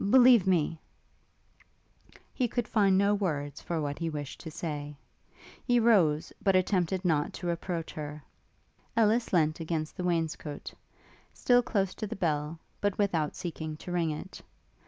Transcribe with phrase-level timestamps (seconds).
[0.09, 0.79] believe me'
[2.33, 4.97] He could find no words for what he wished to say.
[5.63, 8.23] He rose, but attempted not to approach her.
[8.97, 10.73] Ellis leant against the wainscoat,
[11.33, 14.41] still close to the bell, but without seeking to ring it.